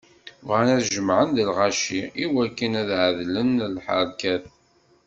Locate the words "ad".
0.75-0.81, 2.81-2.89